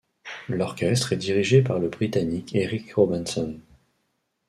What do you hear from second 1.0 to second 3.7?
est dirigé par le Britannique Eric Robinson.